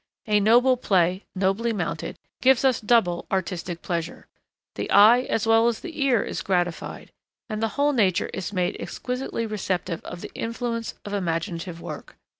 A 0.25 0.39
noble 0.39 0.77
play, 0.77 1.25
nobly 1.35 1.71
mounted, 1.71 2.17
gives 2.41 2.65
us 2.65 2.81
double 2.81 3.27
artistic 3.31 3.83
pleasure. 3.83 4.25
The 4.73 4.89
eye 4.89 5.19
as 5.29 5.45
well 5.45 5.67
as 5.67 5.81
the 5.81 6.01
ear 6.03 6.23
is 6.23 6.41
gratified, 6.41 7.11
and 7.47 7.61
the 7.61 7.67
whole 7.77 7.93
nature 7.93 8.31
is 8.33 8.51
made 8.51 8.75
exquisitely 8.79 9.45
receptive 9.45 10.01
of 10.03 10.21
the 10.21 10.31
influence 10.33 10.95
of 11.05 11.13
imaginative 11.13 11.81
work. 11.81 12.17